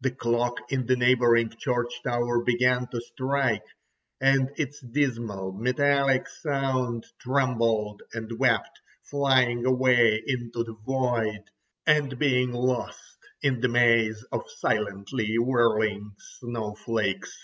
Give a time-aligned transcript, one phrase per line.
[0.00, 3.62] The clock in the neighbouring church tower began to strike,
[4.20, 11.44] and its dismal metallic sound trembled and wept, flying away into the void,
[11.86, 17.38] and being lost in the maze of silently whirling snowflakes.